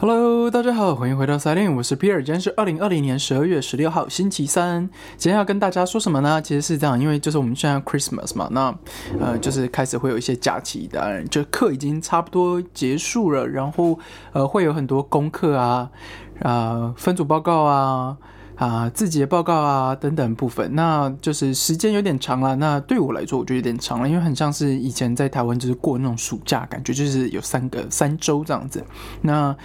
[0.00, 4.88] Hello，大家好，欢迎回到赛琳，我是皮尔今天是二零二零年十二月十六号，星期三。
[5.16, 6.40] 今天要跟大家说什么呢？
[6.40, 8.72] 其实是这样，因为就是我们现在 Christmas 嘛，那
[9.18, 13.98] 呃就是开始会有一些假期的，就课已经差不多结束了，然后
[14.32, 15.90] 呃会有很多功课啊
[16.42, 18.16] 啊分组报告啊。
[18.58, 22.56] 啊，自己的报告啊等等部分，那就是时间有点长了。
[22.56, 28.84] 那对我来说，我觉得有点长了，因为很像是以前在台湾就是过那种暑假，感觉就是有三个三周这样子。
[29.22, 29.56] 那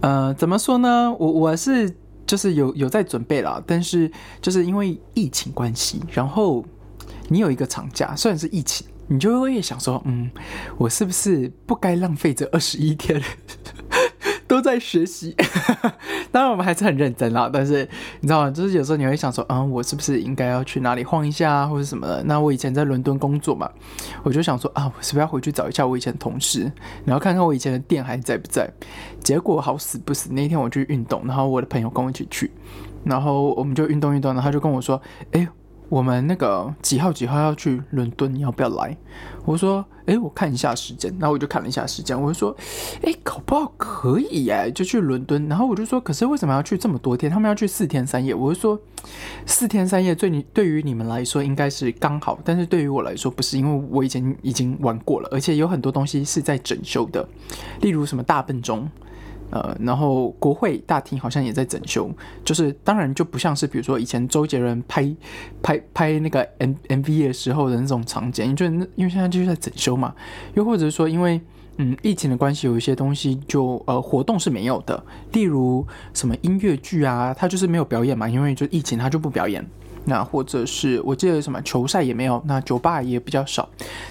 [0.00, 1.14] 呃，怎么说呢？
[1.18, 1.94] 我我是
[2.26, 6.64] 就是有有在准备了，但是就是因为疫情关系，然后
[7.28, 10.30] 你有一个长假，虽然是疫情，你就会想说，嗯，
[10.78, 13.22] 我是不是不该浪费这二十一天？
[14.60, 15.34] 都在学习，
[16.30, 17.48] 当然我们还是很认真啦。
[17.50, 17.88] 但是
[18.20, 18.50] 你知道吗？
[18.50, 22.22] 就是有时候你会想说，嗯，我是不是应该要去哪里晃一下，或者什么的？
[22.24, 23.68] 那我以前在伦敦工作嘛，
[24.22, 26.70] 我就想说啊，我是不是要回去找一下我以前的同事，
[27.04, 28.70] 然后看看我以前的店还在不在？
[29.22, 32.50] 结果好死不死，那天我去运动，然后我的朋友跟我一起去，
[33.04, 35.00] 然后我们就运动运动，然后他就跟我说，
[35.32, 35.48] 哎。
[35.90, 38.32] 我们那个几号几号要去伦敦？
[38.32, 38.96] 你要不要来？
[39.44, 41.12] 我说，哎，我看一下时间。
[41.18, 42.56] 然后我就看了一下时间，我就说，
[43.02, 45.48] 哎，搞不好可以哎，就去伦敦。
[45.48, 47.28] 然后我就说，可是为什么要去这么多天？
[47.28, 48.32] 他们要去四天三夜。
[48.32, 48.78] 我就说，
[49.44, 57.28] 四天三夜对你对于你们来说应该是刚好，但是对于我来说不是，因为我以前已经玩过了，而且有很多东西是在整修的，
[57.80, 58.88] 例如什么大笨钟。
[59.50, 62.10] 呃，然后国会大厅好像也在整修，
[62.44, 65.14] 就是当然就不像是比如说以前周杰伦拍
[65.62, 70.14] 拍拍那个 M M V 的时候的那种场景，就那因为现在就是在整修嘛，
[70.54, 71.40] 又或者说因为
[71.78, 79.64] 嗯疫情的关系，有一些东西就呃活动是没有的，例如什么音乐剧啊，它就是没有表演嘛，因为就疫情它就不表演。
[80.04, 83.68] 那或者是我记得什么球赛也没有，那酒吧也比较少。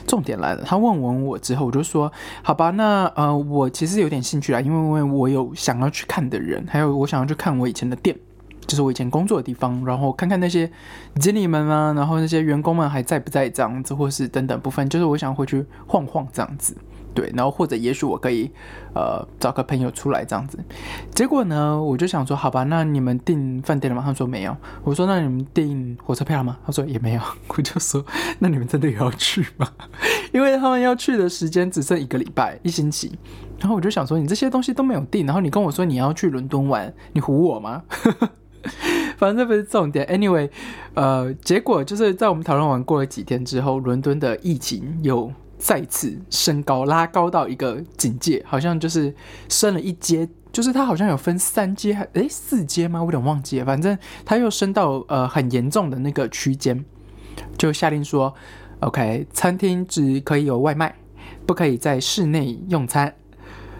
[0.07, 2.11] 重点来了，他问完我之后，我就说
[2.43, 8.15] 好吧，那呃我其实有点兴趣啊，因为因为我有想要去看的人，还有我想要去看我以前的店，
[8.65, 10.71] 就是我以前工作的地方，然后看看那些
[11.15, 16.75] 经理们啊，然后那些员工们还在不在这样子，或是等等部分，就是我想回去晃晃这样子。
[17.13, 18.49] 对，然后或者也许我可以，
[18.93, 20.57] 呃，找个朋友出来这样子。
[21.13, 24.03] 结果呢，我就想说，好吧，那你们订饭店了吗？
[24.05, 24.55] 他说没有。
[24.83, 26.57] 我说那你们订火车票了吗？
[26.65, 27.21] 他说也没有。
[27.49, 28.05] 我就说
[28.39, 29.67] 那你们真的要去吗？
[30.31, 33.17] 因为他们要去的时间只剩一个礼拜，一星期。
[33.59, 37.83] 然后我就想说，你这些东西都没有订，然后你跟我说你要去伦敦玩，你唬我吗？
[39.17, 40.05] 反正这不是重点。
[40.05, 40.49] Anyway，
[40.93, 45.31] 呃，结果就是在我们讨论完过了几天之后，伦敦的疫情又。
[45.59, 49.13] 再次升高，拉高到一个警戒，好像就是
[49.49, 53.01] 升了一阶，就是它好像有分三阶，还诶四阶吗？
[53.01, 56.85] 我有点忘记了，反正它又升到呃很严重的那个区间，
[57.57, 58.33] 就下令说
[58.79, 60.95] ，OK，餐厅只可以有外卖，
[61.45, 63.13] 不可以在室内用餐，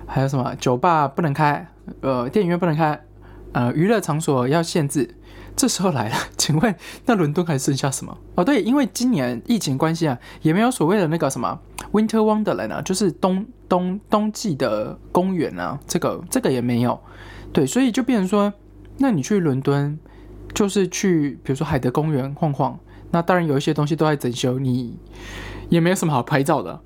[0.05, 1.65] 还有什么酒吧不能开，
[2.01, 3.01] 呃电影院不能开，
[3.53, 5.15] 呃娱乐场所要限制。
[5.59, 6.73] 这时候来了， 请问
[7.05, 8.17] 那伦敦还剩下什么？
[8.35, 11.59] 哦，对，因为今年疫情关系啊，也没有所谓的那个什么
[11.91, 16.97] Winter Wonderland 啊，就是冬冬冬季的公园啊，这个这个也没有。
[17.51, 18.53] 对，所以就变成说，
[18.99, 19.99] 那你去伦敦
[20.53, 22.79] 就是去，比如说海德公园晃晃。
[23.11, 24.97] 那当然有一些东西都在整修，你
[25.67, 26.79] 也没有什么好拍照的，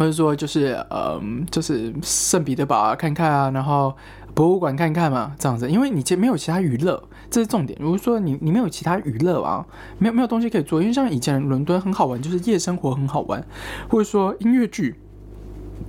[0.00, 3.94] 或者说就是嗯，就是圣彼得堡啊看看啊，然后。
[4.32, 7.76] 博物馆看看嘛，这样子，因为你其实没有其他娱乐，这是重点。
[7.82, 9.66] 如果说你你没有其他娱乐啊，
[9.98, 13.44] 没有没有东西可以做，因为像以前伦敦很好玩，就是夜生活很好玩，
[13.88, 15.00] 或者说音乐剧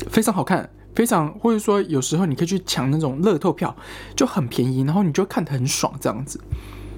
[0.10, 3.74] 非常好看，非常或者说有时候你可以去抢那种乐透票，
[4.16, 6.42] 就很便宜，然后你就看得很爽这样子。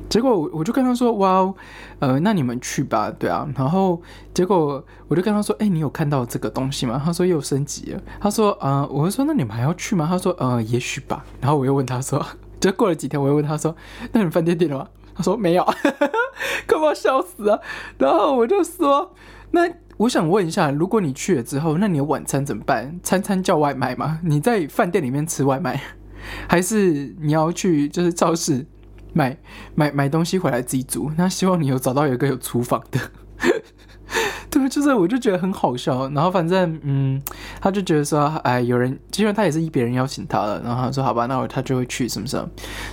[0.09, 1.53] 结果我我就跟他说，哇，
[2.00, 3.47] 呃，那你们去吧，对啊。
[3.56, 4.02] 然后
[4.34, 7.02] 结果我就跟他说，哎，你有看到这个东西吗？
[7.03, 8.02] 他说又升级了。
[8.19, 10.06] 他说，呃，我就说那你们还要去吗？
[10.08, 11.25] 他说，呃，也许吧。
[11.41, 12.24] 然后我又问他说，
[12.59, 13.75] 就过了几天，我又问他说，
[14.12, 14.88] 那你饭店订了吗？
[15.16, 16.09] 他说没有，哈哈哈
[16.68, 17.62] 快把我笑死了。
[17.97, 19.14] 然后我就说，
[19.52, 19.62] 那
[19.97, 23.00] 我想问一下，如果你去了之后，那你的晚餐怎么办？
[23.02, 24.20] 餐餐叫外卖吗？
[24.24, 25.81] 你在饭店里面吃外卖，
[26.47, 28.66] 还是你要去就是超市？
[29.13, 29.37] 买
[29.75, 32.99] 买买东西回来自己煮，那希望你有找到有一个有厨房的，
[34.49, 36.09] 对，就是我就觉得很好笑。
[36.09, 37.21] 然后反正嗯，
[37.61, 42.43] 他就觉得说，哎，有人，因为他也是依别人邀请他的，然后他说好吧，那我他就会去，是不是？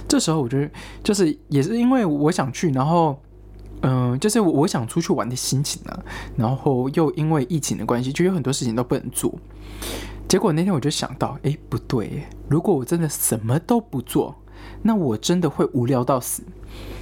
[0.07, 0.59] 这时候我就
[1.03, 3.21] 就是也是因为我想去，然后
[3.83, 5.99] 嗯，就是我想出去玩的心情啊，
[6.37, 9.33] 然后又因为疫情的关系，就有很多事情都不能做。
[10.29, 14.37] 结果那天我就想到，哎，不对，如果我真的什么都不做。
[14.83, 16.43] 那我真的会无聊到死，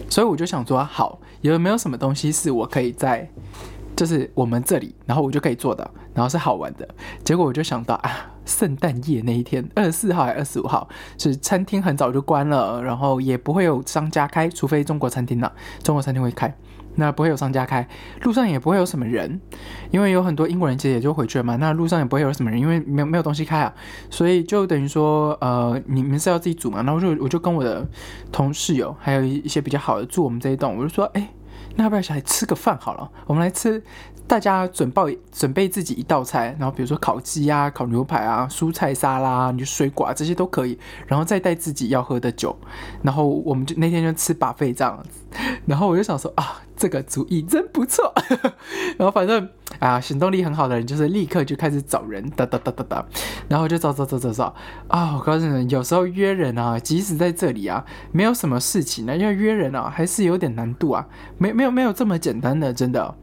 [0.08, 3.28] 所以我就想说，好，有没有什么东西是我可以在
[3.96, 6.88] 就是我们这里，然后我就可以做的，然后是好玩的。
[7.24, 10.88] 结果我就想到啊，圣诞夜那一天，二十四号还是二十五号，
[11.18, 16.54] 是餐厅很早就关了，然后也不会有商家开，除非中国餐厅了，中国餐厅会开。
[16.98, 17.88] 那不会有商家开，
[18.22, 19.40] 路上也不会有什么人，
[19.90, 21.54] 因为有很多英国人其实也就回去了嘛。
[21.56, 23.72] 那路上也不会有什么人，因为没有没有东西开啊，
[24.10, 26.82] 所以就等于说，呃，你们是要自己煮嘛。
[26.82, 27.86] 然后就我就跟我的
[28.32, 31.30] 同室友，还有一些比较好的住我们这一栋，我就说，哎，
[31.76, 33.10] 那要不要来吃个饭好了？
[33.26, 33.82] 我们来吃。
[34.28, 42.54] 大家准备准备自己一道菜，然后比如说烤鸡啊、烤牛排啊、蔬菜沙拉、你就水果啊这些都可以，然后再带自己要喝的酒，
[43.02, 48.12] 然后我们就那天就吃把费这样子，然后我就想说啊，这个主意真不错，
[48.98, 49.48] 然后反正
[49.78, 53.06] 啊行动力很好的人就是立刻就开始找人，哒哒哒哒哒，
[53.48, 54.54] 然后就找找找找找
[54.88, 57.82] 啊，我告诉你，有时候约人啊，即使在这里啊，
[58.12, 61.06] 没有什么事情呢，因为约人啊还是有点难度啊，
[61.38, 63.14] 没没有没有这么简单的，真的。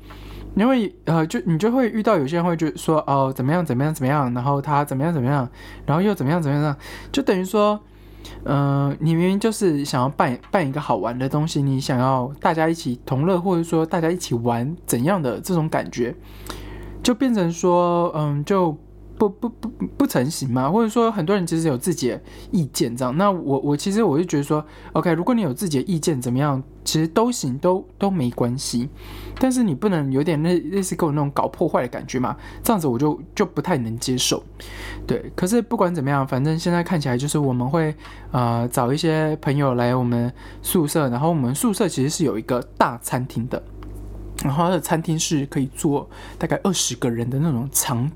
[0.55, 5.47] 因为呃，就你就会遇到有些人会就说哦，怎么样怎么样怎么样，然后他怎么样怎么样，
[5.85, 6.75] 然后又怎么样怎么样，
[7.11, 7.79] 就等于说，
[8.43, 16.15] 嗯，你明明就是想要办办一个好玩的东西，你想要大家一起同乐，或者说大家一起玩怎样的这种感觉，
[17.03, 18.77] 就变成说，嗯，就。
[19.17, 22.21] 不不不不成型嘛，或者说很多人其实有自己的
[22.51, 23.15] 意见这样。
[23.15, 24.61] 那我我其实我就觉得说
[24.91, 28.87] ，OK，如果你有自己的意见怎么样，其实都行，都都没关系。
[29.37, 34.41] 但是你不能有点类类似跟我那种搞破坏的感觉嘛，这样子我就就不太能接受。
[35.05, 37.93] 对，可是不管怎么样，反正现在看起来就是我们会
[38.31, 43.61] 呃找一些朋友来我们宿舍，然后我们宿舍其实是有一个大餐厅的。
[44.45, 46.07] 然后它的餐厅是可以坐
[46.37, 48.11] 大概二十个人的那种长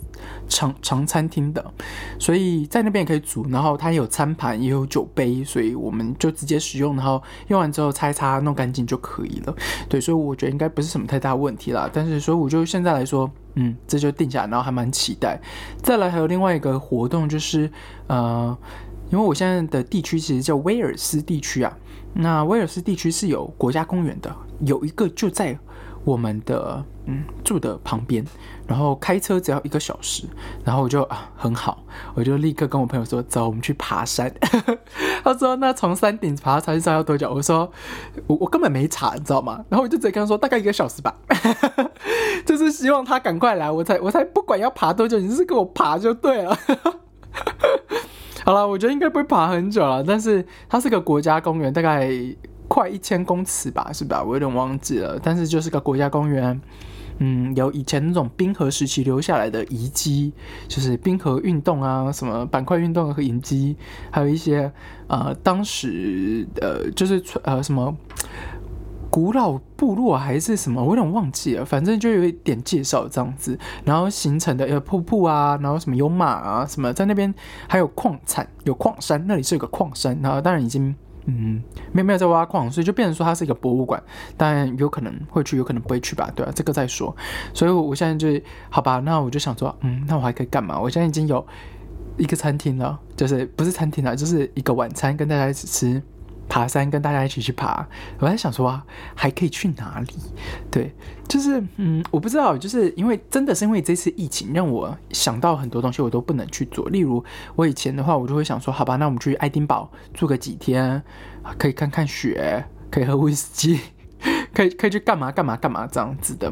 [0.48, 1.74] 长长餐厅的，
[2.20, 3.44] 所以在那边也可以煮。
[3.50, 9.56] 然后它有餐盘，也有酒杯，所以我们就直接使用，然后用完之后擦一擦，弄干净就可以了。
[9.90, 11.90] 对，所以我觉得应该不是什么太大问题啦。
[11.92, 15.42] 但是，所以我就现在来说，嗯，这就定下来，然后还蛮期待。
[15.82, 17.72] 再来还有另外一个活动，就是
[18.06, 18.56] 呃，
[19.10, 21.76] 因为我现在的地区其实叫威尔斯地区啊，
[22.14, 25.58] 那威尔斯地区是有国家公园的，有一个就在。
[26.10, 28.26] 我们的嗯住的旁边，
[28.68, 30.24] 然后开车只要一个小时，
[30.64, 31.84] 然后我就啊很好，
[32.16, 34.34] 我就立刻跟我朋友说走，我们去爬山。
[35.24, 37.32] 他说那从山顶爬到山上要多久？
[37.32, 37.72] 我说
[38.28, 39.64] 我我根本没查，你知道吗？
[39.70, 41.16] 然后我就直接跟他说大概一个小时吧，
[42.46, 46.58] 就是希望他赶快来，我才我才不管要爬多久，你就是给我爬就对了。
[48.46, 52.12] 好了，我觉得应该不会爬很久了，但是它是个国家公园，大概。
[52.70, 54.24] 快一千公尺吧，是吧？
[54.24, 56.62] 我有点忘记了，但是就是个国家公园，
[57.18, 60.32] 嗯，有以前那种冰河时期留下来的遗迹，
[60.68, 63.76] 就是冰河运动啊，什么板块运动和遗迹，
[64.12, 64.72] 还有一些
[65.08, 67.98] 呃，当时呃，就是呃什么
[69.10, 77.34] 古老部落还是什么，我有点忘记了，反正就有一点介绍这样子，然后形成的呃瀑布啊，然后什么有马啊，什么在那边
[77.68, 80.96] 还有矿产，有矿山，那里是有个矿山，然后当然已经。
[81.38, 81.62] 嗯，
[81.92, 84.02] 没有没有在挖矿，所以就变成说它是一个博物馆，
[84.36, 86.52] 但有可能会去，有可能不会去吧，对吧？
[86.56, 87.16] 这个再说。
[87.54, 90.80] 所以我现在就好吧，那我就想说，嗯，那我还可以干嘛？
[90.80, 91.46] 我现在已经有
[92.18, 96.02] 一个餐厅了，就是不是餐厅了，就是一个晚餐跟大家一起吃。
[96.50, 97.88] 爬山跟大家一起去爬，
[98.18, 98.84] 我在想说啊，
[99.16, 100.14] 还可以去哪里？
[100.70, 100.92] 对，
[101.28, 106.90] 就是嗯，我不知道，就是因为真的是因为这次疫情，让我想到很多东西我都不能去做。
[106.90, 107.24] 例如
[107.56, 111.02] 我以前的话，我就会想说，好吧，那我们去爱丁堡住个几天，
[111.58, 113.80] 可以看看雪，可以喝威士忌，
[114.54, 116.52] 可以可以去干嘛干嘛干嘛这样子的。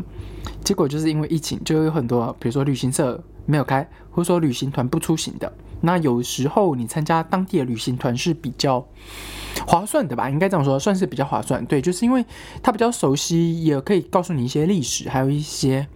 [0.63, 5.51] 结果就是因为疫情，就有很多，比如说旅行社没有开，或者说旅行团不出行的。
[5.81, 8.86] 那有时候你参加当地的旅行团是比较
[9.65, 10.29] 划算的吧？
[10.29, 11.65] 应该这样说，算是比较划算。
[11.65, 12.25] 对，就是因为
[12.62, 15.88] 他比较熟悉，也可以告诉你一些历史，还有一些。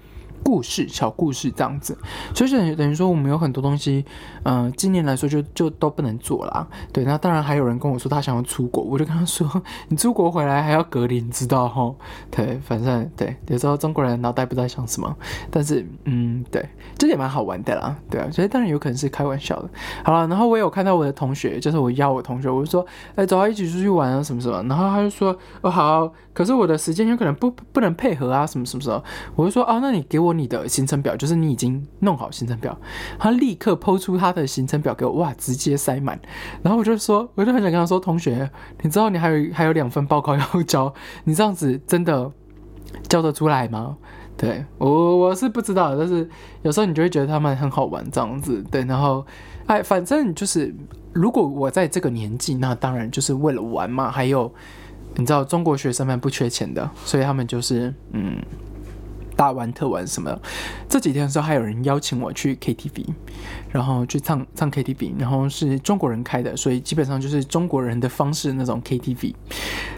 [0.43, 1.97] 故事小故事这样子，
[2.33, 4.05] 所以等于说我们有很多东西，
[4.43, 6.67] 嗯，今年来说就就都不能做啦。
[6.91, 9.49] 对，那当然还有人跟我说他想要出国，我就跟他说，
[9.87, 11.93] 你出国回来还要隔离，你知道哈？
[12.29, 15.15] 对，反正对，有时候中国人脑袋不知道想什么，
[15.51, 16.67] 但是嗯，对，
[16.97, 17.95] 这也蛮好玩的啦。
[18.09, 19.69] 对啊，所以当然有可能是开玩笑的。
[20.03, 22.83] 好了，然后我有看到我的同学，就是我邀我同学，我就说，
[23.15, 24.63] 哎，走啊，一起出去玩啊，什么什么。
[24.63, 29.03] 然后他就说，哦好，可是我的时间有可能不不能配合啊，什么什么什么。
[29.35, 30.30] 我就说，哦，那你给我。
[30.33, 32.77] 你的行程表就是你已经弄好行程表，
[33.19, 36.19] 他立刻抛出他的行程表给我，哇，直接塞满。
[36.61, 38.49] 然后我就说，我就很想跟他说，同学，
[38.81, 42.31] 你知道你还有还有两份报告要交，你这样子真的
[43.07, 43.97] 交得出来吗？
[44.37, 46.27] 对我我是不知道，但是
[46.63, 48.83] 有时候你就会觉得他们很好玩这样子，对。
[48.85, 49.25] 然后
[49.67, 50.73] 哎，反正就是
[51.13, 54.09] 如果我在这个年纪，那当然就是为了玩嘛。
[54.09, 54.51] 还有
[55.15, 58.37] 你知道中国学生们不缺钱的，所以他们就是嗯。
[59.41, 60.39] 大玩特玩什么。
[60.87, 63.07] 这几天的时候，还有人邀请我去 KTV，
[63.71, 69.33] 然后去唱唱 KTV，然后是中国人开的，所以基本上就是中国人的方式那种 KTV。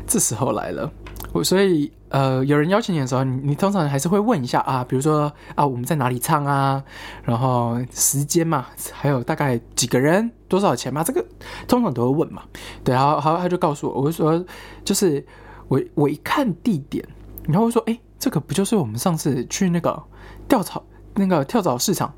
[0.07, 0.89] 这时候来了，
[1.33, 6.81] 我所以呃，有人邀请你的时候，你你通常还是会问一下啊，比如说啊，我们在哪里唱啊，
[7.23, 11.25] 然后时间嘛，还有大概几个人，多少钱嘛，这个
[11.67, 12.43] 通常都会问嘛。
[12.81, 14.45] 对，然后好，他就告诉我，我就说，
[14.85, 15.25] 就是
[15.67, 17.05] 我我一看地点，
[17.47, 20.03] 然后说，哎，这个不就是我们上次去那个
[20.47, 20.81] 跳蚤
[21.15, 22.13] 那个跳蚤市场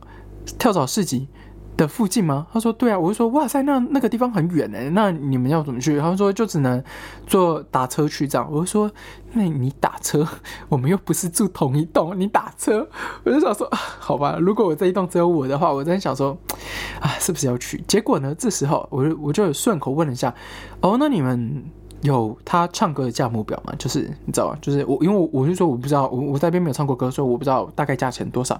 [0.58, 1.27] 跳蚤市集？
[1.77, 2.48] 的附近吗？
[2.53, 6.00] 他说对啊，我就说哇塞，那那个地方很远哎，那你们要怎么去？
[6.00, 6.82] 他说就只能
[7.27, 8.48] 坐打车去这样。
[8.50, 8.89] 我就说
[9.34, 10.25] 那你打车，
[10.70, 12.88] 我们又不是住同一栋，你打车，
[13.25, 16.38] 我就想说好吧，如果我这一栋只有我的话，我在想说
[17.01, 17.84] 啊，是不是要去？
[17.86, 20.34] 结果呢，这时候我就我就顺口问了一下，
[20.79, 21.62] 哦，那你们
[22.05, 23.74] 有他唱歌的价目表嘛？
[23.77, 24.57] 就是你知道吗？
[24.62, 28.59] 就是我因为我我就说我不知道，我我在那边没有唱过歌，所以我不知道大概价钱多少。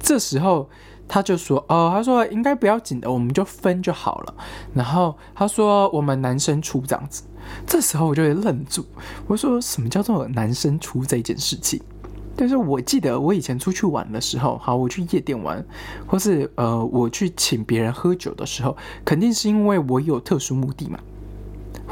[0.00, 0.68] 这时候。
[1.08, 4.34] 他就说：“哦，他说应该不要紧的，我们就分就好了。”
[4.72, 7.24] 然后他说：“我们男生出这样子。”
[7.66, 8.86] 这时候我就会愣住，
[9.26, 11.82] 我说：“什么叫做男生出这件事情？”
[12.34, 15.62] 但是我记得我以前出去玩的时候，好，我去夜店玩，
[16.06, 18.74] 或是呃，我去请别人喝酒的时候，
[19.04, 20.98] 肯定是因为我有特殊目的嘛，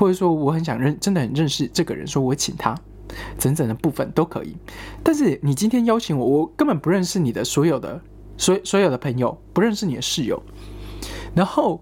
[0.00, 2.74] 或者说我很想认，真的很认识这个人，说我请他，
[3.38, 4.56] 整整的部分都可以。
[5.04, 8.00] 但是你今天邀请我，我根本不认识你的所有的。
[8.38, 10.42] 所所有的朋友不认识你的室友，
[11.34, 11.78] 然后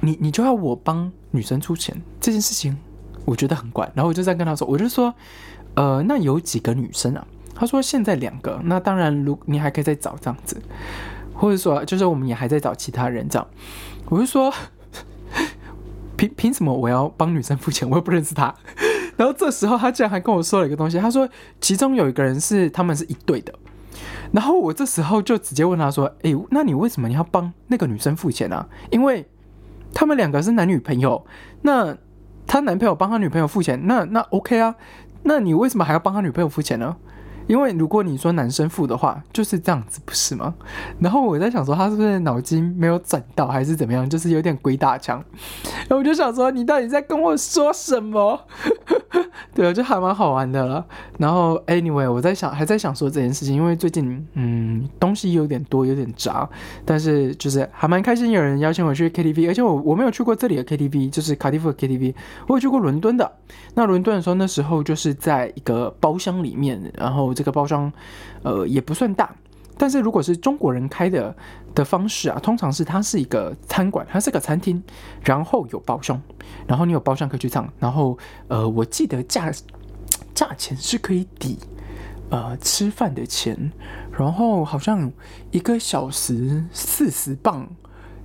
[0.00, 2.76] 你你就要我帮女生出钱这件事情，
[3.24, 3.90] 我觉得很怪。
[3.94, 5.14] 然后我就在跟他说，我就说，
[5.76, 7.26] 呃，那有几个女生啊？
[7.54, 8.60] 他说现在两个。
[8.64, 10.60] 那当然，如你还可以再找这样子，
[11.32, 13.48] 或者说就是我们也还在找其他人这样。
[14.10, 14.52] 我就说，
[16.28, 17.86] 凭什么我要帮女生付钱？
[17.90, 18.54] 我又不认识她。
[19.16, 21.28] 然后这时候他竟然还跟我说了一个东西，他说
[21.60, 23.54] 其中有一个人是他们是一对的。
[24.32, 28.66] 然后我这时候就直接问他说：“哎，那你为什么你要帮那个女生付钱呢？
[28.90, 29.24] 因为
[29.92, 31.24] 他们两个是男女朋友，
[31.62, 31.96] 那
[32.46, 34.74] 他男朋友帮他女朋友付钱，那那 OK 啊？
[35.22, 36.96] 那你为什么还要帮他女朋友付钱呢？”
[37.46, 40.54] 因为如果你说男生付的话，就是这样子，不是吗？
[40.98, 44.08] 然后我在想说，他是不是脑筋没有转到，还是怎么样？
[44.08, 45.22] 就是有点鬼打墙。
[45.62, 48.46] 然后我就想说，你到底在跟我说什么？
[49.54, 50.84] 对啊，就还蛮好玩的了。
[51.18, 56.48] 然后，anyway，我在想，还在想说这件事情，因为最近嗯东西有点多，有点杂，
[56.86, 62.14] 但是就是还蛮开心，有人邀请我去 KTV，而且我我没有去过这里的 KTV，就是卡迪夫的 KTV，
[62.46, 63.30] 我有去过伦敦的。
[63.74, 67.34] 那伦敦的时候，那时候就是在一个包厢里面，然后。
[67.34, 67.92] 这个包装，
[68.44, 69.34] 呃，也不算大，
[69.76, 71.34] 但是如果是中国人开的
[71.74, 74.82] 的方式啊，通常是它是一个餐馆，它是个餐厅，
[75.22, 76.20] 然后有包厢，
[76.66, 78.16] 然后你有包厢可以去唱，然后
[78.48, 79.52] 呃，我记得价
[80.34, 81.58] 价钱是可以抵
[82.30, 83.72] 呃吃饭的钱，
[84.16, 85.10] 然后好像
[85.50, 87.66] 一个小时四十磅，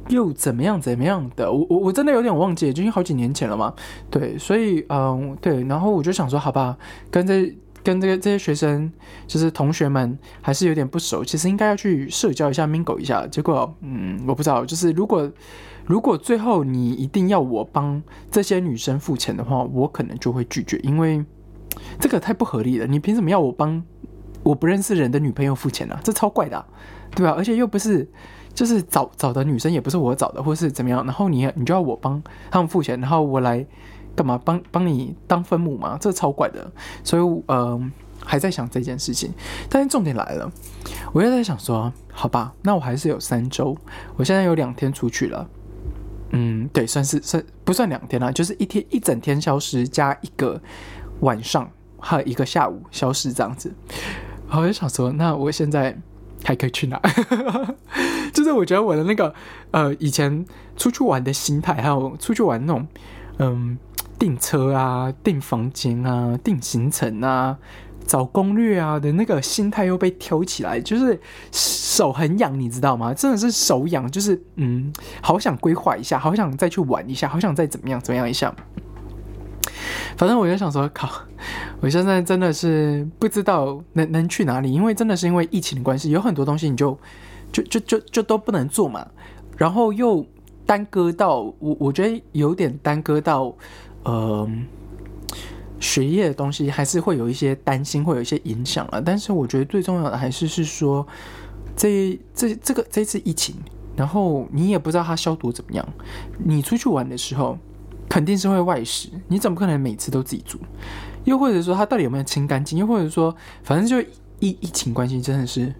[0.10, 3.74] 又怎么样怎么样的，我我我真的有点忘记，已经好几年前了嘛，
[4.12, 6.77] 对，所以嗯对，然后我就想说，好吧，
[7.10, 7.34] 跟着。
[7.83, 8.91] 跟这个这些学生，
[9.25, 11.24] 就是同学们，还是有点不熟。
[11.24, 13.25] 其实应该要去社交一下，mingle 一下。
[13.27, 14.65] 结果，嗯，我不知道。
[14.65, 15.31] 就是如果
[15.86, 21.24] 如果最后你一定要我帮这些女生付钱的话，我可能就会拒绝，因为
[22.00, 22.86] 这个太不合理了。
[22.86, 23.81] 你凭什么要我帮
[24.43, 25.98] 我不认识人的女朋友付钱呢？
[26.03, 26.65] 这超怪的，
[27.15, 27.33] 对吧？
[27.38, 28.07] 而且又不是
[28.53, 31.03] 就是找找的女生，也不是我找的，或是怎么样。
[31.05, 32.21] 然后你你就要我帮
[32.51, 33.65] 他们付钱，然后我来。
[34.19, 35.97] 干嘛帮帮你当分母吗？
[35.97, 36.69] 这超怪的，
[37.05, 37.81] 所以呃
[38.21, 39.31] 还在想这件事情。
[39.69, 40.51] 但是重点来了，
[41.13, 43.77] 我又在想说，好吧，那我还是有三周，
[44.17, 45.49] 我现在有两天出去了，
[46.31, 48.29] 嗯，对，算是算不算两天啦？
[48.29, 50.61] 就是一天一整天消失，加一个
[51.21, 53.73] 晚上还有一个下午消失这样子。
[54.51, 55.97] 我就想说，那我现在
[56.43, 57.01] 还可以去哪？
[58.33, 59.33] 就是我觉得我的那个
[59.71, 60.45] 呃以前
[60.75, 62.85] 出去玩的心态，还有出去玩那种
[63.38, 63.77] 嗯。
[64.19, 67.57] 订车啊，订房间啊，订行程啊，
[68.05, 71.17] 找攻略啊的那个心态又被挑起来，就是
[71.53, 73.13] 手很痒，你知道吗？
[73.13, 78.53] 真的是手痒，就是嗯，好想规划一下，好想再去玩一下，好想再怎么样怎么样一下。
[80.17, 81.09] 反正我就想说，靠，
[81.79, 86.99] 我现在真的是不知道能能去哪里，因为真的是因为疫情的关系，有很多东西你就
[87.53, 89.07] 就就就就都不能做嘛，
[89.57, 90.25] 然后又
[90.65, 93.55] 耽搁到我，我觉得有点耽搁到。
[94.03, 94.50] 呃，
[95.79, 99.01] 学业的东西还是会有一些担心，会有一些影响了。
[99.01, 101.06] 但是我觉得最重要的还是是说，
[101.75, 103.56] 这这这个这次疫情，
[103.96, 105.88] 然后你也不知道它消毒怎么样。
[106.38, 107.58] 你出去玩的时候，
[108.08, 110.60] 肯定是会外食，你怎么可能每次都自己煮？
[111.25, 112.79] 又或者说它到底有没有清干净？
[112.79, 114.01] 又或者说，反正就
[114.39, 115.74] 疫疫情关系，真的是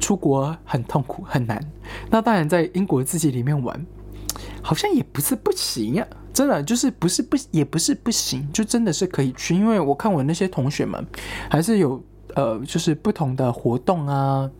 [0.00, 1.62] 出国很痛苦很难。
[2.10, 3.86] 那当然，在英国自己里面玩，
[4.62, 6.06] 好像也不是不行啊。
[6.32, 9.54] 真的就是不是不也不是不行，就真的是可以去。
[9.54, 11.04] 因为我看我那些同学们，
[11.50, 12.02] 还是有
[12.34, 14.50] 呃，就是不同的活动啊，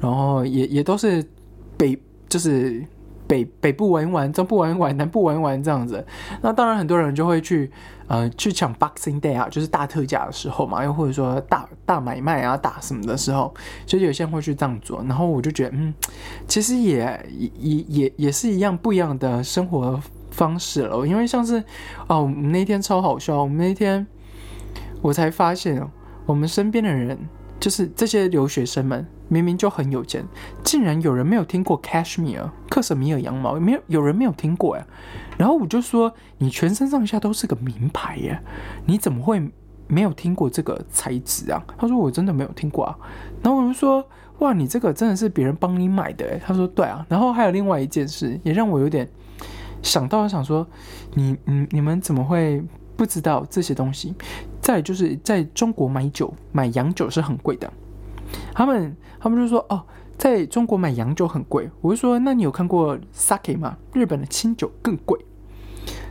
[0.00, 1.24] 然后也也都是
[1.76, 1.98] 北
[2.28, 2.84] 就是。
[3.28, 6.06] 北北部玩一玩，中部玩一玩，南部玩一玩这样子。
[6.40, 7.68] 那当然，很多人就会去
[8.06, 13.52] 呃去抢 Boxing Day 啊，就是大特价的时候嘛，又或者说大大买卖啊、大什么的时候，
[13.84, 15.02] 所以有些人会去这样做。
[15.08, 15.92] 然后我就觉得，嗯，
[16.46, 17.26] 其实也
[17.58, 20.00] 也也也是一样不一样的生活
[20.36, 21.06] 方式了。
[21.06, 21.64] 因为像是
[22.06, 24.06] 哦，那天超好笑，我们那天
[25.02, 25.82] 我才发现，
[26.26, 27.18] 我们身边的人
[27.58, 29.06] 就是这些留学生们。
[29.28, 30.24] 明明就很有钱，
[30.62, 34.86] 竟然有人没有听过 Cashmere 克什米尔羊毛，没有有人没有听过呀。
[35.36, 38.40] 然后我就说，你全身上下都是个名牌耶，
[38.84, 39.42] 你怎么会
[39.88, 41.60] 没有听过这个材质啊？
[41.76, 42.96] 他说我真的没有听过啊。
[43.42, 46.38] 然后我就说，哇，你这个真的是别人帮你买的？
[46.38, 47.04] 他说对啊。
[47.08, 49.10] 然后还有另外一件事，也让我有点
[49.86, 50.66] 想到，想说，
[51.14, 52.62] 你你你们怎么会
[52.96, 54.14] 不知道这些东西？
[54.60, 57.72] 再就是在中国买酒买洋酒是很贵的，
[58.52, 58.94] 他们。
[59.18, 59.82] 他们就说：“哦，
[60.16, 63.76] 在中国买洋酒很贵。”我就说：“那你有看过 sake 吗？
[63.92, 65.18] 日本的清酒更贵，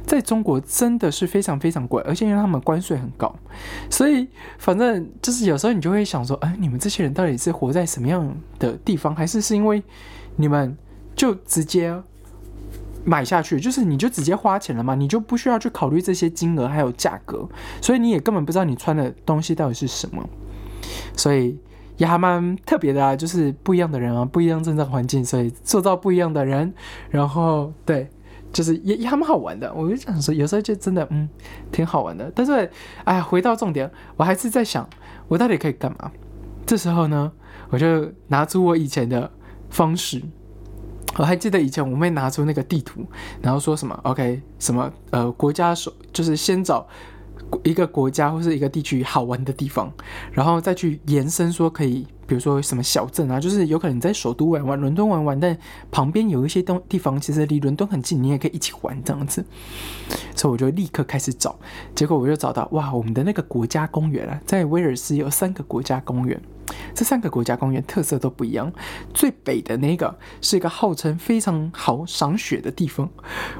[0.05, 3.33] 在中国真的是非常非常贵，而且因为他们关税很高，
[3.89, 4.27] 所以
[4.57, 9.15] 反正就是有时候你就会想说：，哎，你们这些人到底是活在什么样的地方？
[9.15, 9.81] 还是是因为
[10.35, 10.75] 你们
[11.15, 11.95] 就直接
[13.05, 14.95] 买下去，就是你就直接花钱了嘛？
[14.95, 17.47] 你就不需要去考虑这些金额还有价格，
[17.81, 20.27] 所以你也根本不知道你穿的东西到底是什么，
[21.15, 21.57] 所以。”
[21.97, 26.73] 也还蛮特别的啊，就是不一样的人啊，不一样成长环境，所以塑造不一样的人。
[27.09, 28.09] 然后对，
[28.51, 29.73] 就是也也还蛮好玩的。
[29.73, 31.29] 我就想说，有时候就真的嗯，
[31.71, 32.29] 挺好玩的。
[32.35, 32.69] 但是
[33.05, 34.85] 哎，回到重点，我还是在想，
[35.29, 36.11] 我到底可以干嘛？
[36.65, 37.31] 这时候呢，
[37.69, 39.31] 我就拿出我以前的
[39.69, 40.21] 方式。
[41.17, 43.05] 我还记得以前我妹拿出那个地图，
[43.41, 46.87] 然后说什么 OK 什么呃国家首就是先找。
[47.63, 49.91] 一个国家或是一个地区好玩的地方，
[50.31, 55.57] 然后再去延伸说可以，比如说什么小镇啊，就是有可能你在首都玩玩，伦敦玩玩，但
[55.91, 59.45] 旁边有一些东地方其实离伦敦很近，你也可以一起玩这样子。
[60.35, 61.57] 所以我就立刻开始找，
[61.95, 66.39] 结果我就找到哇，我们的那个国家公园啊，在威尔斯有三个国家公园，
[66.93, 68.71] 这三个国家公园特色都不一样。
[69.13, 73.09] 最北的那个是一个号称非常好赏雪的地方，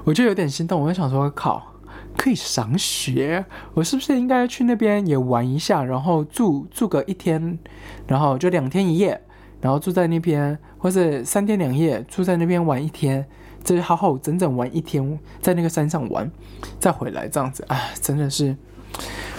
[0.04, 1.75] 我就有点心动，我就想说靠。
[2.18, 5.84] 可以赏雪，我是不是应该去那边也玩一下？
[5.84, 7.60] 然后住住个一天，
[8.08, 9.22] 然后就两天一夜，
[9.62, 13.26] 然后住在那边，或者三天两夜住在那边玩一天，
[13.64, 16.30] 这好好整整玩一天，在那个山上玩，
[16.80, 18.56] 再回来这样子啊，真的是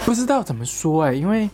[0.05, 1.49] 不知道怎么说哎，因为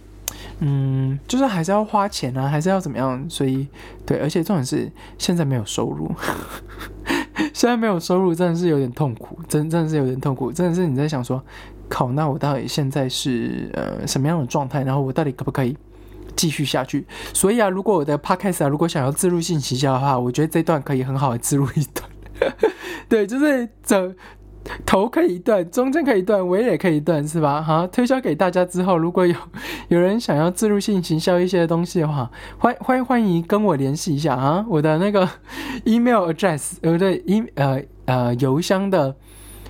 [0.59, 3.25] 嗯，就是还是要花钱啊，还是要怎么样？
[3.29, 3.67] 所以
[4.05, 6.12] 对，而且重点是现在没有收入。
[7.54, 11.43] 现在没有收入，真的是有点痛苦，真真的是有点痛苦，真的是你在想说，
[11.89, 14.84] 靠，那我到底现在是呃什么样的状态？
[14.84, 15.76] 然后我到底可不可以
[16.36, 17.06] 继续下去？
[17.34, 22.54] 所以啊，如果我的 podcast 啊，如果想要自入性营销的话，我觉得这段可以很好的自入一段，
[23.10, 24.15] 对，就是整。
[24.86, 27.62] 头可以断，中间可以断，尾也可以断，是吧？
[27.62, 29.36] 哈，推销给大家之后，如果有
[29.89, 34.65] 有人想要自入性行销一些东西的话，欢欢欢迎跟我联系一下啊！
[34.69, 35.28] 我的那个
[35.84, 39.15] email address，呃，对，e 呃呃邮箱的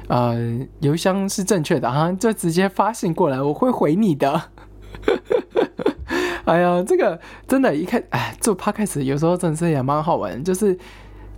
[0.07, 0.35] 呃
[0.79, 4.41] 邮箱是正确的哈，就直接发信过来，我会回你的。
[6.45, 10.77] 哎呀，这个真的，一看，哎，做 podcast 有时候真的是也蛮好玩，就是。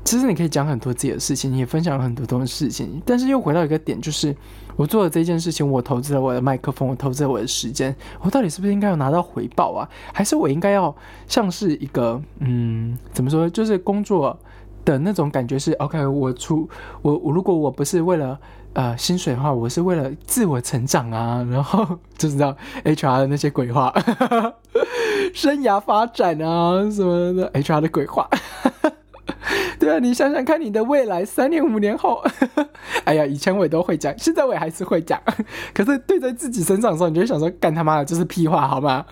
[0.05, 4.33] 其实你可以讲很多自己的事情，你也分享了很多东西事情，但是又回到一个点，就是
[4.75, 9.89] 我做的这件事情，我投资了我的麦克风，我投资了我的时间，我到底是不是应该要拿到回报啊？
[10.13, 10.95] 还是我应该要
[11.27, 14.37] 像是一个嗯，怎么说，就是工作
[14.85, 16.05] 的那种感觉是 OK？
[16.05, 16.69] 我出
[17.01, 18.39] 我我如果我不是为了
[18.73, 21.83] 呃薪水的话，我是为了自我成长啊，然后
[22.15, 23.91] 就知道 HR 的那些鬼话，
[25.33, 28.29] 生涯发展啊什么的，HR 的鬼话。
[29.79, 32.23] 对啊，你想想看，你的未来三年五年后，
[33.03, 35.19] 哎呀，以前我也都会讲，现在我也还是会讲。
[35.73, 39.05] 可是对在自己身上的时候，你就想说，干他妈的，就是屁话，好吗？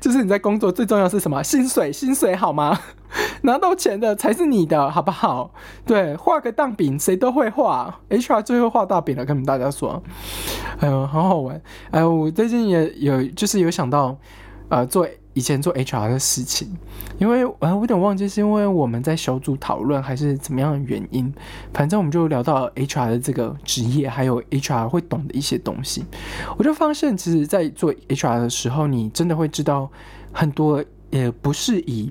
[0.00, 1.42] 就是你在工作最重要是什么？
[1.42, 2.78] 薪水，薪水好吗？
[3.42, 5.52] 拿到钱的才是你的，好不好？
[5.86, 8.00] 对，画个大饼，谁都会画。
[8.10, 10.02] HR 最会画大饼了，跟你们大家说。
[10.80, 11.60] 哎呦，好好玩。
[11.90, 14.18] 哎呦，我最近也有，就是有想到，
[14.68, 15.06] 呃，做。
[15.34, 16.68] 以前做 HR 的事情，
[17.18, 21.32] 因为我有点忘记是因为我们在小组讨论还是怎么样的原因，
[21.72, 26.04] 反正我们就聊到 HR 的这个职业，还有 HR 会懂的一些东西。
[26.56, 29.90] 我就发现，其实，在做 HR 的时候，你真的会知道
[30.32, 32.10] 很多也不是以。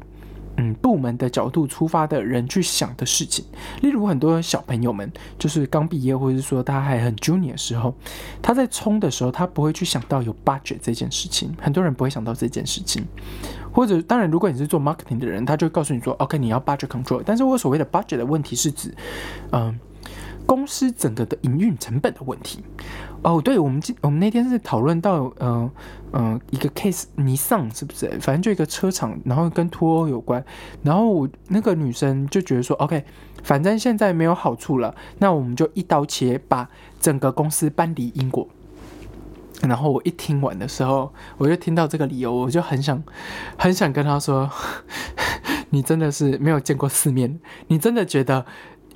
[0.57, 3.43] 嗯，部门的角度出发的人去想的事情，
[3.81, 7.93] 例如很多小朋友们，就是刚毕业，或者是说他还很 junior 的时候，
[8.41, 13.03] 他在冲的时候，他不会去想到有 budget 这件事情，很多人不会想到这件事情，
[13.71, 18.93] 或者当然，如果你是做 marketing 的人，他就告诉你说，OK，你要 budget control，但是我所谓的 budget 的问题是指，
[19.51, 19.79] 嗯。
[20.45, 22.63] 公司整个的营运成本的问题
[23.21, 25.71] 哦，对我们今我们那天是讨论到呃
[26.11, 28.09] 呃一个 case，尼桑是不是？
[28.19, 30.43] 反正就一个车厂，然后跟脱欧有关，
[30.83, 33.05] 然后我那个女生就觉得说，OK，
[33.43, 38.47] 反正现在没有好处了，那我们就一刀切，把整个公司搬离英国。
[39.61, 43.01] 然后我一听完的时候，我就听到这个理由，我就很想
[43.57, 44.49] 很想跟他说，
[45.71, 48.45] 你真的是没有见过世面，你真的觉得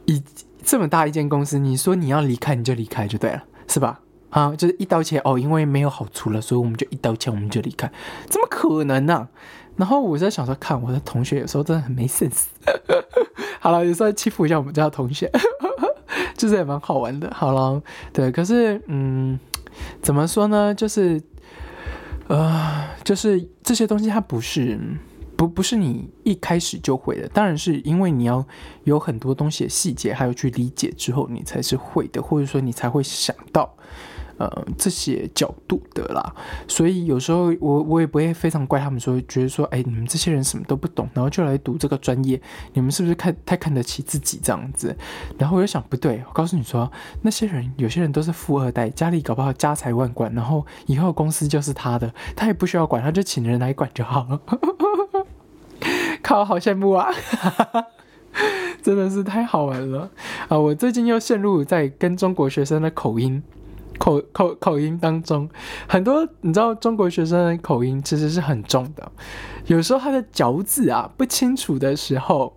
[0.08, 0.24] 一。
[0.66, 4.02] 这么大一间公司，你说你要离开你就离开就对了，是吧？
[4.32, 7.90] 啊，就是一刀切哦，因为没有好处了，所以我们就一刀切，我们就离开，
[8.28, 9.30] 怎么可能呢？
[9.78, 12.48] 然后我在想说，看我的同学有时候真的很没 sense。
[13.62, 15.32] 好了，有时候欺负一下我们家的同学，
[16.36, 17.32] 就是也蛮好玩的。
[17.34, 19.40] 好了，对，可是嗯，
[20.02, 20.76] 怎么说呢？
[20.76, 21.22] 就是
[22.28, 24.78] 呃，就是这些东西它不是。
[25.38, 28.46] 不不是你一开始就会的，当然是因为你要
[28.86, 33.72] 有很多东西的细节，还有去理解之后，你才是会的，或者说你才会想到，
[34.40, 36.36] 呃，这些角度的啦。
[36.68, 42.42] 所以有时候我我也不会非常怪他们说，觉得说，哎，你们这些人什么都不懂，然后就来读这个专业，
[42.74, 44.96] 你们是不是看太看得起自己这样子？
[45.38, 54.42] 然后我就想，不对，我告诉你说，那些人有些人都是富二代，家里搞不好家财万贯，然后以后公司就是他的，他也不需要管，他就请人来管就好了。
[56.28, 57.10] 靠，好羡慕啊！
[58.84, 60.12] 真的是太好玩了
[60.50, 60.60] 啊！
[60.60, 63.42] 我最近又陷入在跟中国学生的口音、
[63.98, 65.50] 口口口音当中，
[65.88, 69.10] 很多你知道中国学生的口音其实是很重的，
[69.68, 72.54] 有时候他的嚼字啊不清楚的时候，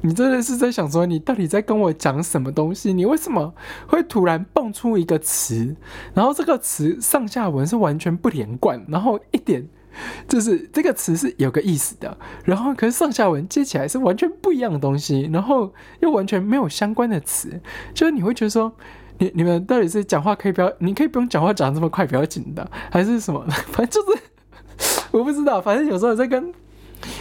[0.00, 2.94] 你真的是在想说，你到底在跟我讲什么东西？
[2.94, 3.52] 你为什么
[3.86, 5.76] 会突然蹦出一个词，
[6.14, 9.68] 然后这个词上下文是完全不连贯，然后一点。
[10.28, 17.60] 就是这个词是有个意思的，然后可是上下文接起来是完全不一样的东西，然后又完全没有相关的词，
[17.94, 18.72] 就是你会觉得说，
[19.18, 23.44] 你你们到底是讲话可以不要，你可以不用讲话讲这么快，不要紧的，还是什么？
[23.72, 26.52] 反正就是 我不知道，反正有时候在跟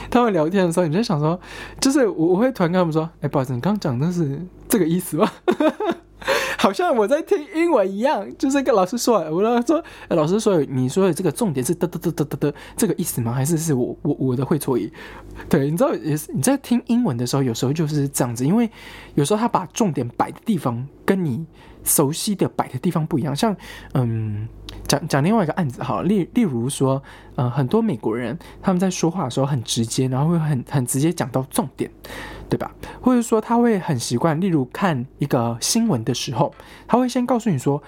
[0.09, 1.39] 他们聊天的时候，你就想说，
[1.79, 5.29] 就是我我会突然跟他们说，哎，不好意思，你刚讲的是这个意思吗？
[6.61, 13.33] 好像我在听英文一样，就是跟老师说，我老说，老师说，你说的这个重点是得得得得得得这个意思吗？
[13.33, 14.93] 还是是我我我的会错意？
[15.49, 18.69] 对，你知道，也是你在听英文的时候，有时候就是这样子，因为
[19.15, 21.43] 有时候他把重点摆的地方跟你
[21.83, 23.35] 熟悉的摆的地方不一样。
[23.35, 23.57] 像，
[23.95, 24.47] 嗯，
[24.87, 27.01] 讲讲另外一个案子哈，例例如说，
[27.35, 31.89] 呃，很多美国人他们在说话的时候很直接，然后会很很直接讲到重点。
[32.51, 32.69] 对吧？
[33.01, 36.53] 或者说他会很习惯，例如看一个新闻的时候，
[36.85, 37.81] 他会先告诉你说，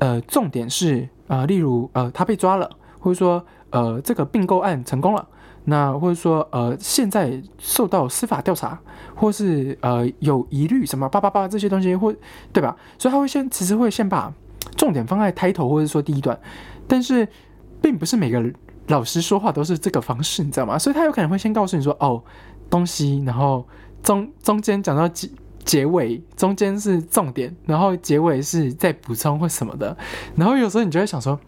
[0.00, 2.68] 呃，重点是呃，例如呃，他被抓了，
[3.00, 5.26] 或者说呃，这个并购案成功了，
[5.64, 8.78] 那或者说呃，现在受到司法调查，
[9.14, 12.14] 或是呃有疑虑什么叭叭叭这些东西，或
[12.52, 12.76] 对吧？
[12.98, 14.30] 所以他会先其实会先把
[14.76, 16.38] 重点放在开头或者说第一段，
[16.86, 17.26] 但是
[17.80, 18.42] 并不是每个
[18.88, 20.78] 老师说话都是这个方式，你知道吗？
[20.78, 22.22] 所以他有可能会先告诉你说哦
[22.70, 23.66] 东西，然后。
[24.02, 25.30] 中中间讲到结
[25.64, 29.96] 结尾，中间是重点，然后结尾是再补充或什么的，
[30.34, 31.38] 然后有时候你就会想说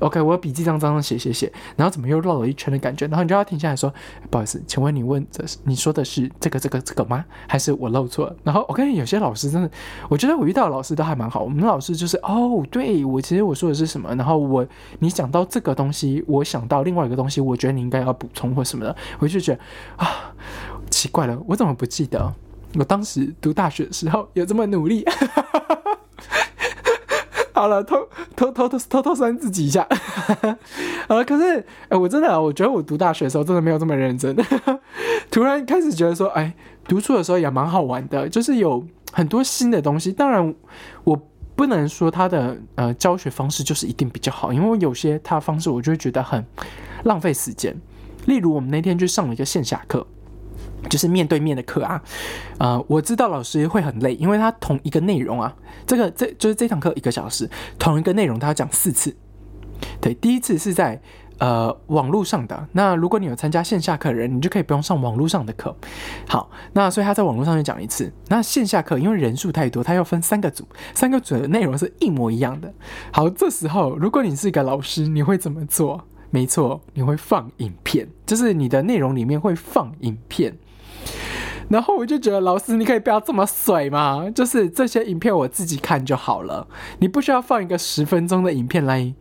[0.00, 3.92] ，OK，我笔记张张写写写，然后怎么又绕了一圈的感觉，然后你就要停下来说，
[4.30, 7.24] 不好意思，请问你问这你说的是这个这个这个吗？
[7.48, 8.36] 还是我漏错了？
[8.42, 9.70] 然后我跟有些老师真的，
[10.08, 14.66] 我觉得我遇到的老师都还蛮好，我们老师就是哦，对我其实我说的是什么，然后我
[14.98, 19.60] 你讲到这个东西，我想到另外一个东西，我觉得你应该要补充或什么的，我就觉得
[19.96, 20.32] 啊。
[20.90, 22.32] 奇怪了，我怎么不记得
[22.74, 25.04] 我当时读大学的时候有这么努力？
[27.54, 27.96] 好了，偷
[28.34, 29.86] 偷偷偷偷偷酸自己一下。
[31.08, 34.36] 好了，可是哎，我真的我觉得我读大学的时候真的没有这么认真。
[35.30, 36.52] 突然开始觉得说，哎，
[36.88, 40.12] 读书的时候也蛮好玩的，就是有很多新的东西。
[40.12, 40.54] 当然，
[41.04, 41.16] 我
[41.54, 46.44] 不能说他的呃教学方式就是一定比较好，因为有些他的方式我就会觉得很
[47.04, 47.74] 浪费时间。
[48.26, 50.04] 例如，我们那天去上了一个线下课。
[50.88, 52.02] 就是面对面的课啊，
[52.58, 55.54] 呃，我知道老师会很累，因为他同一个内容啊，
[55.86, 59.14] 这个这就是这堂课一个小时，同一个内容他要讲四次。
[60.00, 61.00] 对，第一次是在
[61.38, 65.74] 呃网络上的，那如果你有参加线下课的人，你就可以不用上网络上的课。
[66.28, 68.12] 好，那所以他在网络上就讲一次。
[68.28, 72.72] 那线下课因为人数太多，他要分三个组，三个组的内容是一模一样的。
[73.12, 76.04] 好，这时候如果你是一个老师，你会怎么做？
[76.30, 80.56] 没错，你会放影片，就是你的内容里面会放影片。
[81.68, 84.28] 然后我就觉得老师，你可以不要这么水嘛？
[84.34, 86.66] 就是这些影片我自己看就好了，
[86.98, 89.14] 你不需要放一个十分钟的影片来。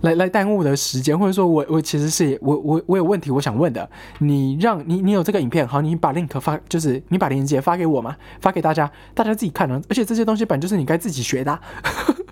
[0.00, 11.58] 来来耽误我的时间，或者说我我其实是我我我有问题我想问的，你让你你有这个影片好，你把 link 发就是你把链接发给我嘛，发给大家，大家自己看了，而且这些东西本就是你该自己学的，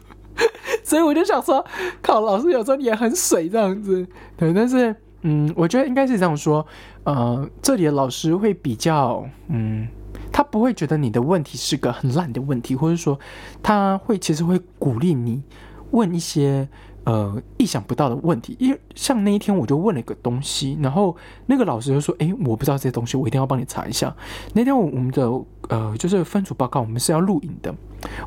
[0.84, 1.64] 所以我就想说，
[2.02, 6.64] 靠，老师有时候你也很水这样子，对，但是嗯，我觉得应该是这样说，
[7.04, 9.88] 呃，这里的老师会比较嗯，
[10.30, 13.18] 他不会觉得你的问题是个很烂的问题，或者说
[13.62, 15.42] 他会其实会鼓励你
[15.90, 16.68] 问一些。
[17.04, 24.14] 呃，意想不到的问题，因为像那一天我就问了一个东西，然后那个老师就说：“哎，我不知道这些东西，我一定要帮你查一下。”
[24.54, 25.28] 那天我们的
[25.68, 27.74] 呃就是分组报告，我们是要录影的，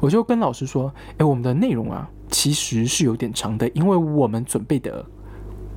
[0.01, 5.05] 我就跟老师说：“哎，我们的内容啊，其实是有点长的，因为我们准备的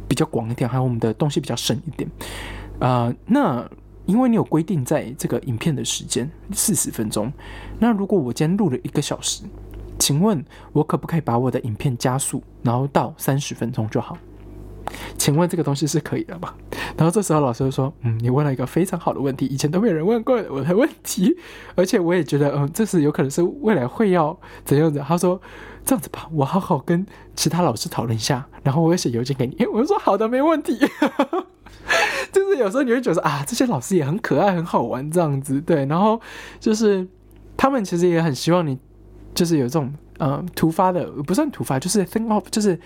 [0.09, 2.11] 比较广一点，还有我们的东西比较深一点。
[2.81, 3.69] 啊，那
[4.07, 7.33] 因为你有规定在这个影片的时间四十分钟，
[7.79, 9.43] 那如果我今天录了一个小时。”
[10.01, 14.17] 请问，我可不可以把我的影片加速，然后到三十分钟就好？
[15.29, 16.55] 请问这个东西是可以的吗？
[16.97, 21.37] 然后这时候老师就说：“嗯，你问了一个非常好的问题，以前都没有人问过我的问题，
[21.75, 25.39] 而且我也觉得，嗯，这是有可能是未来会要怎样子。”他说
[25.85, 30.79] ：“这样子吧，我好好跟其他老师讨论一下，然后我会写邮件给你。”我说：“好的，没问题。
[32.33, 35.85] ”就是有时候你会觉得啊，这些老师也很可爱，很好玩这样子，对。
[35.85, 36.19] 然后
[36.59, 37.07] 就是
[37.55, 38.79] 他们其实也很希望你。
[39.35, 42.77] 就是有这种嗯突发的，不算突发，就是 think of，就是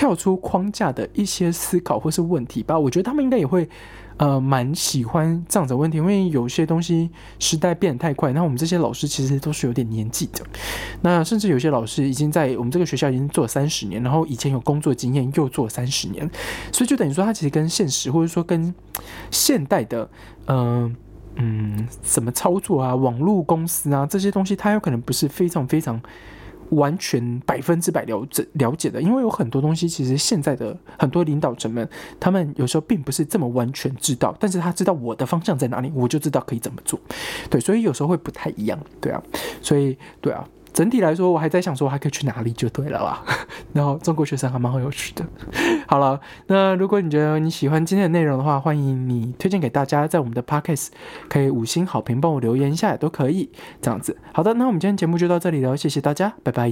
[0.00, 2.78] 跳出框架的一些思考或是问题吧。
[2.78, 3.68] 我觉得他们应该也会
[4.16, 8.32] 呃蛮喜欢这样的问题，因为有些东西时代变得太快。
[8.32, 10.42] 那我们这些老师其实都是有点年纪的，
[11.02, 16.26] 那甚至有些老师已经在我们这个学校已经做了三十年，然后以前有工作经验又做三十年，
[16.72, 18.74] 所以就等于说他其实跟现实或者说跟
[19.30, 20.08] 现代的
[20.46, 20.96] 嗯。
[21.36, 22.94] 嗯，怎么操作啊？
[22.94, 25.98] 网络公司啊，这些东西，他有可能不是非常非常
[26.70, 36.98] 完全百分之百了解了解的，因为有很多东西，其实现在的很多领导者们，他们有时候并不是这么完全知道，但是他知道我的方向在哪里，我就知道可以怎么做。
[37.48, 39.22] 对，所以有时候会不太一样，对啊，
[39.60, 40.46] 所以对啊。
[40.72, 43.22] 整体来说，我还在想说还可以去哪里就对了啦。
[43.72, 45.24] 然后中国学生还蛮好有趣的。
[45.86, 50.88] 好了，那如果你觉得你喜欢今天的内容的话，欢迎你推荐给大家，在我们的 podcast
[51.28, 53.50] 可以五星好评，帮我留言一下也都可以。
[53.80, 56.70] 这样子，好的，那我们今天节目就到这里了，谢谢大家，拜拜。